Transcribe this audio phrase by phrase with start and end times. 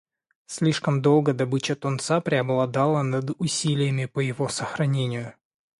[0.53, 5.35] Слишком долго добыча тунца преобладала над усилиями по его сохранению.